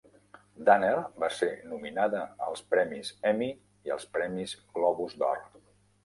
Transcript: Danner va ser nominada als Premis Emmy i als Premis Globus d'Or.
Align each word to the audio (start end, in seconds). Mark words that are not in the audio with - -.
Danner 0.67 0.93
va 1.23 1.27
ser 1.39 1.49
nominada 1.73 2.21
als 2.45 2.63
Premis 2.71 3.11
Emmy 3.33 3.49
i 3.89 3.93
als 3.97 4.07
Premis 4.17 4.55
Globus 4.79 5.15
d'Or. 5.21 5.45